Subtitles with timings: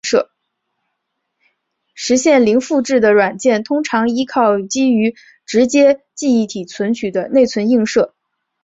[1.93, 5.13] 实现零复制的软件通常依靠基于
[5.45, 8.15] 直接记忆体存取的内存映射。